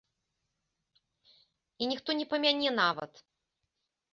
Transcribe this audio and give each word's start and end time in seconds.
І 1.81 1.91
ніхто 1.91 2.09
не 2.23 2.27
памяне 2.33 2.69
нават. 2.81 3.13